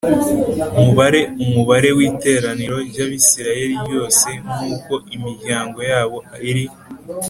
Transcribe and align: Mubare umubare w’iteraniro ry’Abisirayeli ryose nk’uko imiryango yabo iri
Mubare 0.81 1.21
umubare 1.43 1.89
w’iteraniro 1.97 2.77
ry’Abisirayeli 2.89 3.75
ryose 3.85 4.27
nk’uko 4.59 4.93
imiryango 5.15 5.79
yabo 5.91 6.17
iri 6.49 6.65